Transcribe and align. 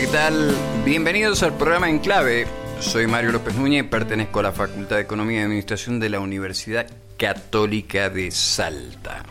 ¿qué 0.00 0.06
tal? 0.06 0.56
Bienvenidos 0.82 1.42
al 1.42 1.58
programa 1.58 1.90
En 1.90 1.98
Clave. 1.98 2.46
Soy 2.80 3.06
Mario 3.06 3.32
López 3.32 3.54
Núñez, 3.54 3.84
pertenezco 3.84 4.40
a 4.40 4.44
la 4.44 4.52
Facultad 4.52 4.96
de 4.96 5.02
Economía 5.02 5.40
y 5.40 5.42
Administración 5.42 6.00
de 6.00 6.08
la 6.08 6.20
Universidad 6.20 6.90
Católica 7.18 8.08
de 8.08 8.30
Salta. 8.30 9.22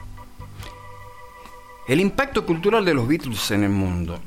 El 1.88 2.00
impacto 2.00 2.46
cultural 2.46 2.86
de 2.86 2.94
los 2.94 3.08
Beatles 3.08 3.50
en 3.50 3.64
el 3.64 3.72
mundo. 3.72 4.20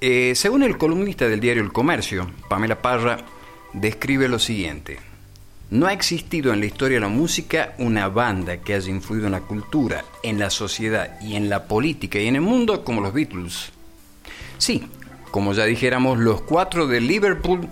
Eh, 0.00 0.32
según 0.34 0.64
el 0.64 0.76
columnista 0.76 1.28
del 1.28 1.38
diario 1.38 1.62
El 1.62 1.72
Comercio, 1.72 2.28
Pamela 2.48 2.82
Parra, 2.82 3.18
describe 3.72 4.28
lo 4.28 4.40
siguiente. 4.40 4.98
No 5.70 5.86
ha 5.86 5.92
existido 5.92 6.52
en 6.52 6.58
la 6.58 6.66
historia 6.66 6.96
de 6.96 7.02
la 7.02 7.08
música 7.08 7.74
una 7.78 8.08
banda 8.08 8.56
que 8.56 8.74
haya 8.74 8.90
influido 8.90 9.26
en 9.26 9.32
la 9.32 9.42
cultura, 9.42 10.04
en 10.24 10.40
la 10.40 10.50
sociedad 10.50 11.20
y 11.20 11.36
en 11.36 11.48
la 11.48 11.68
política 11.68 12.18
y 12.18 12.26
en 12.26 12.34
el 12.34 12.42
mundo 12.42 12.82
como 12.82 13.00
los 13.00 13.12
Beatles. 13.12 13.70
Sí, 14.58 14.88
como 15.32 15.54
ya 15.54 15.64
dijéramos, 15.64 16.18
los 16.18 16.42
cuatro 16.42 16.86
de 16.86 17.00
Liverpool 17.00 17.68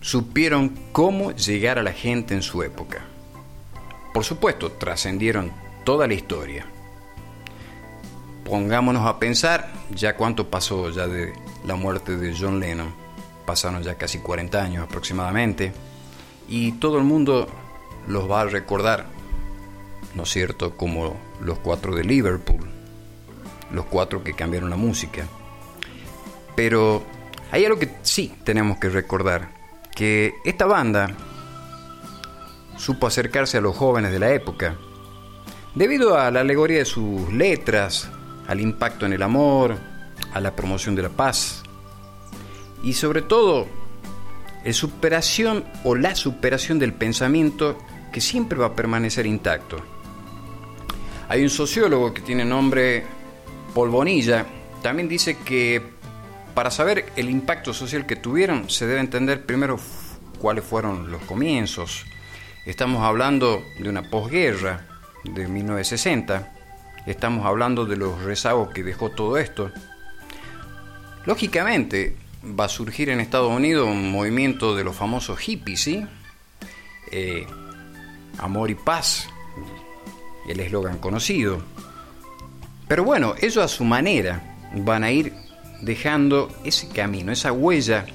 supieron 0.00 0.74
cómo 0.92 1.30
llegar 1.32 1.78
a 1.78 1.82
la 1.82 1.92
gente 1.92 2.34
en 2.34 2.42
su 2.42 2.62
época. 2.64 3.06
Por 4.12 4.24
supuesto, 4.24 4.72
trascendieron 4.72 5.52
toda 5.84 6.08
la 6.08 6.14
historia. 6.14 6.66
Pongámonos 8.44 9.06
a 9.06 9.20
pensar 9.20 9.72
ya 9.94 10.16
cuánto 10.16 10.50
pasó 10.50 10.90
ya 10.90 11.06
de 11.06 11.32
la 11.64 11.76
muerte 11.76 12.16
de 12.16 12.34
John 12.36 12.58
Lennon. 12.58 12.92
Pasaron 13.46 13.82
ya 13.84 13.94
casi 13.94 14.18
40 14.18 14.60
años 14.60 14.84
aproximadamente 14.84 15.72
y 16.48 16.72
todo 16.72 16.98
el 16.98 17.04
mundo 17.04 17.48
los 18.08 18.28
va 18.28 18.40
a 18.40 18.46
recordar, 18.46 19.06
¿no 20.16 20.24
es 20.24 20.30
cierto?, 20.30 20.76
como 20.76 21.16
los 21.40 21.60
cuatro 21.60 21.94
de 21.94 22.02
Liverpool, 22.02 22.68
los 23.72 23.84
cuatro 23.86 24.24
que 24.24 24.34
cambiaron 24.34 24.70
la 24.70 24.76
música. 24.76 25.28
Pero 26.60 27.02
hay 27.52 27.64
algo 27.64 27.78
que 27.78 27.88
sí 28.02 28.34
tenemos 28.44 28.76
que 28.76 28.90
recordar, 28.90 29.48
que 29.96 30.34
esta 30.44 30.66
banda 30.66 31.10
supo 32.76 33.06
acercarse 33.06 33.56
a 33.56 33.62
los 33.62 33.74
jóvenes 33.74 34.12
de 34.12 34.18
la 34.18 34.30
época, 34.32 34.76
debido 35.74 36.18
a 36.18 36.30
la 36.30 36.40
alegoría 36.40 36.80
de 36.80 36.84
sus 36.84 37.32
letras, 37.32 38.10
al 38.46 38.60
impacto 38.60 39.06
en 39.06 39.14
el 39.14 39.22
amor, 39.22 39.78
a 40.34 40.40
la 40.42 40.54
promoción 40.54 40.94
de 40.94 41.00
la 41.00 41.08
paz 41.08 41.62
y 42.82 42.92
sobre 42.92 43.22
todo 43.22 43.66
la 44.62 44.72
superación 44.74 45.64
o 45.82 45.94
la 45.94 46.14
superación 46.14 46.78
del 46.78 46.92
pensamiento 46.92 47.78
que 48.12 48.20
siempre 48.20 48.58
va 48.58 48.66
a 48.66 48.76
permanecer 48.76 49.24
intacto. 49.24 49.78
Hay 51.26 51.42
un 51.42 51.48
sociólogo 51.48 52.12
que 52.12 52.20
tiene 52.20 52.44
nombre 52.44 53.06
Paul 53.74 53.88
Bonilla, 53.88 54.44
también 54.82 55.08
dice 55.08 55.38
que 55.38 55.98
para 56.54 56.70
saber 56.70 57.06
el 57.16 57.30
impacto 57.30 57.72
social 57.72 58.06
que 58.06 58.16
tuvieron 58.16 58.70
se 58.70 58.86
debe 58.86 59.00
entender 59.00 59.44
primero 59.44 59.78
cuáles 60.38 60.64
fueron 60.64 61.10
los 61.10 61.22
comienzos. 61.22 62.04
Estamos 62.66 63.02
hablando 63.02 63.62
de 63.78 63.88
una 63.88 64.10
posguerra 64.10 64.86
de 65.24 65.48
1960, 65.48 66.52
estamos 67.06 67.46
hablando 67.46 67.86
de 67.86 67.96
los 67.96 68.22
rezagos 68.22 68.70
que 68.72 68.82
dejó 68.82 69.10
todo 69.10 69.38
esto. 69.38 69.70
Lógicamente, 71.26 72.16
va 72.44 72.64
a 72.64 72.68
surgir 72.68 73.10
en 73.10 73.20
Estados 73.20 73.52
Unidos 73.52 73.86
un 73.86 74.10
movimiento 74.10 74.74
de 74.74 74.84
los 74.84 74.96
famosos 74.96 75.38
hippies, 75.38 75.80
¿sí? 75.80 76.06
Eh, 77.10 77.46
amor 78.38 78.70
y 78.70 78.74
paz, 78.74 79.28
el 80.48 80.60
eslogan 80.60 80.98
conocido. 80.98 81.62
Pero 82.88 83.04
bueno, 83.04 83.34
ellos 83.40 83.58
a 83.58 83.68
su 83.68 83.84
manera 83.84 84.56
van 84.74 85.04
a 85.04 85.10
ir 85.10 85.32
dejando 85.82 86.48
ese 86.64 86.88
camino, 86.88 87.32
esa 87.32 87.52
huella 87.52 88.06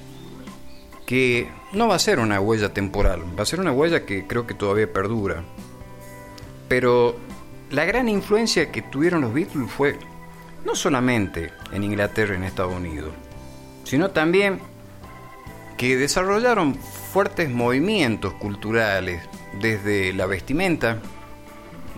que 1.06 1.50
no 1.74 1.88
va 1.88 1.96
a 1.96 2.00
ser 2.00 2.20
una 2.20 2.40
huella 2.40 2.74
temporal, 2.74 3.22
va 3.38 3.44
a 3.44 3.46
ser 3.46 3.60
una 3.60 3.72
huella 3.72 4.06
que 4.06 4.26
creo 4.26 4.48
que 4.48 4.54
todavía 4.54 4.92
perdura. 4.92 5.44
Pero 6.68 7.16
la 7.70 7.86
gran 7.86 8.10
influencia 8.10 8.72
que 8.72 8.82
tuvieron 8.82 9.22
los 9.22 9.34
Beatles 9.34 9.72
fue 9.72 9.98
no 10.66 10.76
solamente 10.76 11.52
en 11.72 11.84
Inglaterra 11.84 12.34
y 12.34 12.38
en 12.38 12.44
Estados 12.44 12.74
Unidos, 12.74 13.12
sino 13.84 14.12
también 14.12 14.60
que 15.78 15.96
desarrollaron 15.98 16.76
fuertes 16.76 17.50
movimientos 17.50 18.34
culturales 18.34 19.22
desde 19.62 20.14
la 20.14 20.26
vestimenta, 20.26 21.00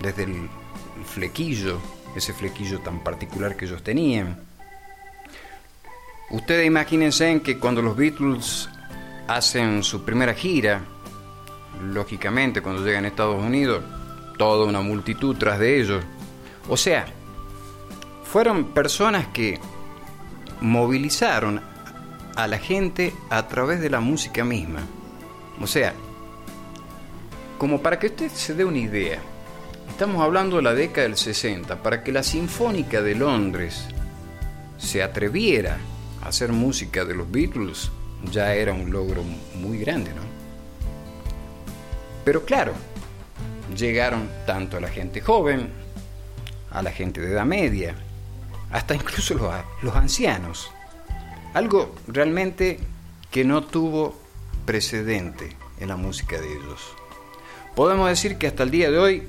desde 0.01 0.23
el 0.23 0.49
flequillo, 1.05 1.79
ese 2.15 2.33
flequillo 2.33 2.79
tan 2.79 3.03
particular 3.03 3.55
que 3.55 3.65
ellos 3.65 3.83
tenían. 3.83 4.46
Ustedes 6.29 6.67
imagínense 6.67 7.29
en 7.29 7.39
que 7.39 7.57
cuando 7.57 7.81
los 7.81 7.95
Beatles 7.95 8.69
hacen 9.27 9.81
su 9.81 10.03
primera 10.03 10.33
gira, 10.33 10.81
lógicamente 11.81 12.61
cuando 12.61 12.83
llegan 12.83 13.05
a 13.05 13.07
Estados 13.07 13.41
Unidos, 13.41 13.81
toda 14.37 14.65
una 14.65 14.81
multitud 14.81 15.37
tras 15.37 15.57
de 15.57 15.79
ellos. 15.79 16.03
O 16.67 16.75
sea, 16.75 17.05
fueron 18.23 18.73
personas 18.73 19.27
que 19.27 19.59
movilizaron 20.59 21.61
a 22.35 22.47
la 22.47 22.57
gente 22.57 23.13
a 23.29 23.47
través 23.47 23.79
de 23.79 23.89
la 23.89 24.01
música 24.01 24.43
misma. 24.43 24.81
O 25.61 25.67
sea, 25.67 25.93
como 27.57 27.81
para 27.81 27.99
que 27.99 28.07
usted 28.07 28.29
se 28.29 28.53
dé 28.53 28.65
una 28.65 28.79
idea, 28.79 29.19
estamos 29.87 30.21
hablando 30.21 30.57
de 30.57 30.63
la 30.63 30.73
década 30.73 31.07
del 31.07 31.17
60, 31.17 31.81
para 31.81 32.03
que 32.03 32.11
la 32.11 32.21
Sinfónica 32.21 33.01
de 33.01 33.15
Londres 33.15 33.87
se 34.77 35.01
atreviera 35.01 35.77
hacer 36.27 36.51
música 36.51 37.05
de 37.05 37.15
los 37.15 37.31
Beatles, 37.31 37.89
ya 38.31 38.53
era 38.53 38.73
un 38.73 38.91
logro 38.91 39.23
muy 39.55 39.79
grande, 39.79 40.11
¿no? 40.13 40.21
Pero 42.25 42.43
claro, 42.43 42.73
llegaron 43.75 44.29
tanto 44.45 44.77
a 44.77 44.81
la 44.81 44.89
gente 44.89 45.21
joven, 45.21 45.69
a 46.71 46.81
la 46.81 46.91
gente 46.91 47.21
de 47.21 47.31
edad 47.31 47.45
media, 47.45 47.95
hasta 48.71 48.95
incluso 48.95 49.35
los, 49.35 49.53
los 49.81 49.95
ancianos. 49.95 50.69
Algo 51.53 51.95
realmente 52.07 52.79
que 53.31 53.45
no 53.45 53.63
tuvo 53.63 54.19
precedente 54.65 55.55
en 55.79 55.87
la 55.87 55.95
música 55.95 56.41
de 56.41 56.51
ellos. 56.51 56.93
Podemos 57.73 58.09
decir 58.09 58.37
que 58.37 58.47
hasta 58.47 58.63
el 58.63 58.71
día 58.71 58.91
de 58.91 58.97
hoy, 58.97 59.27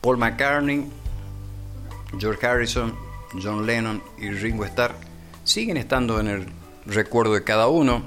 Paul 0.00 0.16
McCartney, 0.16 0.90
George 2.18 2.46
Harrison, 2.46 2.94
John 3.42 3.66
Lennon 3.66 4.02
y 4.18 4.30
Ringo 4.30 4.64
Starr 4.64 5.11
siguen 5.44 5.76
estando 5.76 6.20
en 6.20 6.28
el 6.28 6.46
recuerdo 6.86 7.34
de 7.34 7.44
cada 7.44 7.68
uno. 7.68 8.02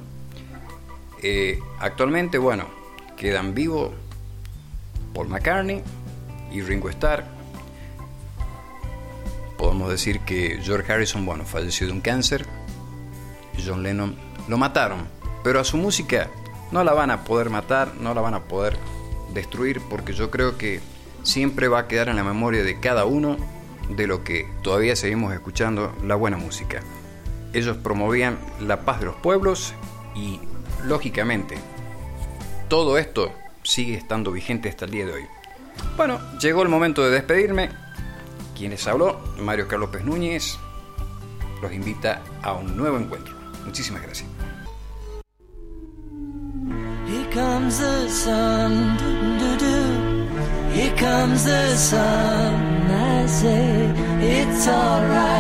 Eh, 1.22 1.60
actualmente, 1.80 2.38
bueno, 2.38 2.68
quedan 3.18 3.54
vivos 3.54 3.92
Paul 5.14 5.30
McCartney 5.30 5.82
y 6.52 6.62
Ringo 6.62 6.90
Starr. 6.90 7.26
Podemos 9.58 9.90
decir 9.90 10.20
que 10.22 10.60
George 10.62 10.92
Harrison, 10.92 11.26
bueno, 11.26 11.46
falleció 11.46 11.88
de 11.88 11.94
un 11.94 12.02
cáncer 12.02 12.46
John 13.64 13.84
Lennon 13.84 14.16
lo 14.48 14.58
mataron, 14.58 15.08
pero 15.44 15.60
a 15.60 15.64
su 15.64 15.78
música 15.78 16.30
no 16.72 16.84
la 16.84 16.94
van 16.94 17.12
a 17.12 17.24
poder 17.24 17.50
matar, 17.50 17.94
no 18.00 18.14
la 18.14 18.22
van 18.22 18.34
a 18.34 18.44
poder 18.44 18.78
destruir, 19.34 19.82
porque 19.90 20.14
yo 20.14 20.32
creo 20.32 20.58
que 20.58 20.82
siempre 21.24 21.68
va 21.68 21.80
a 21.80 21.88
quedar 21.88 22.10
en 22.10 22.16
la 22.16 22.24
memoria 22.24 22.64
de 22.64 22.80
cada 22.80 23.06
uno 23.06 23.38
de 23.90 24.08
lo 24.08 24.24
que 24.24 24.48
todavía 24.62 24.96
seguimos 24.96 25.34
escuchando 25.34 25.96
la 26.04 26.16
buena 26.16 26.38
música. 26.38 26.82
Ellos 27.56 27.78
promovían 27.78 28.38
la 28.60 28.82
paz 28.82 29.00
de 29.00 29.06
los 29.06 29.16
pueblos 29.16 29.74
y, 30.14 30.42
lógicamente, 30.84 31.58
todo 32.68 32.98
esto 32.98 33.32
sigue 33.64 33.96
estando 33.96 34.34
vigente 34.34 34.68
hasta 34.68 34.84
el 34.84 34.92
día 34.92 35.06
de 35.06 35.14
hoy. 35.14 35.24
Bueno, 35.96 36.20
llegó 36.42 36.64
el 36.64 36.70
momento 36.70 37.02
de 37.02 37.12
despedirme. 37.12 37.70
Quien 38.58 38.72
les 38.72 38.86
habló, 38.88 39.22
Mario 39.40 39.70
Carlos 39.70 39.90
Núñez, 40.04 40.58
los 41.62 41.72
invita 41.72 42.22
a 42.42 42.52
un 42.54 42.76
nuevo 42.76 42.98
encuentro. 42.98 43.34
Muchísimas 43.66 44.02
gracias. 44.04 44.30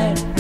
Here. 0.06 0.34